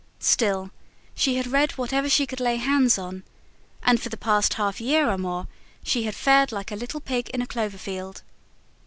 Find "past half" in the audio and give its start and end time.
4.17-4.81